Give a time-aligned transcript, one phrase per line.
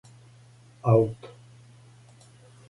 [0.91, 1.29] Ауто